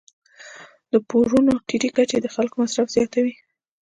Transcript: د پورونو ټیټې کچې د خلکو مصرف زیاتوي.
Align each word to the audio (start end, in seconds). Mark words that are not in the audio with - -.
د 0.91 0.93
پورونو 1.09 1.53
ټیټې 1.67 1.89
کچې 1.95 2.17
د 2.21 2.27
خلکو 2.35 2.55
مصرف 2.63 2.87
زیاتوي. 2.95 3.33